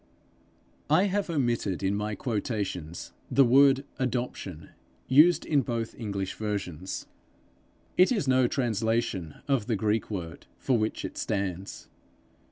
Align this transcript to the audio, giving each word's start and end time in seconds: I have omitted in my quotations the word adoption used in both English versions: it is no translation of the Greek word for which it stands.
I 0.89 1.03
have 1.03 1.29
omitted 1.29 1.83
in 1.83 1.93
my 1.93 2.15
quotations 2.15 3.13
the 3.29 3.45
word 3.45 3.85
adoption 3.99 4.69
used 5.07 5.45
in 5.45 5.61
both 5.61 5.93
English 5.93 6.33
versions: 6.33 7.05
it 7.97 8.11
is 8.11 8.27
no 8.27 8.47
translation 8.47 9.35
of 9.47 9.67
the 9.67 9.75
Greek 9.75 10.09
word 10.09 10.47
for 10.57 10.75
which 10.75 11.05
it 11.05 11.19
stands. 11.19 11.87